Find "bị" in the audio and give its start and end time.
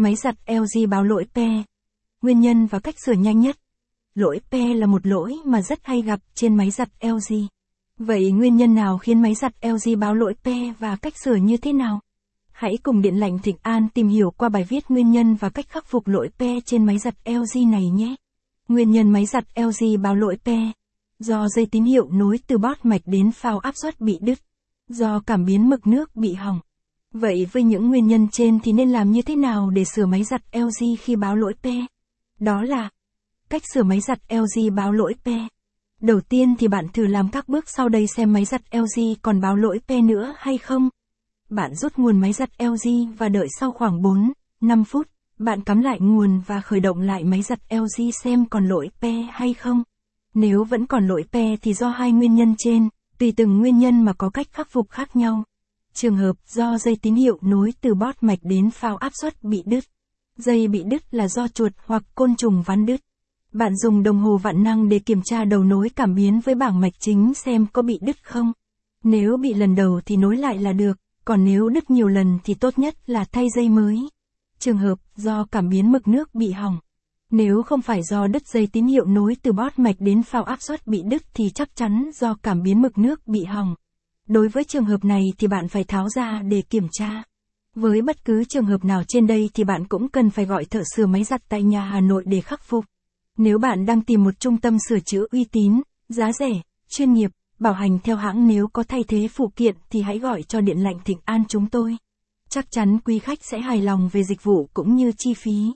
24.00-24.18, 26.16-26.34, 59.44-59.62, 60.68-60.82, 67.82-67.98, 69.36-69.54, 76.34-76.50, 80.86-81.02, 83.26-83.44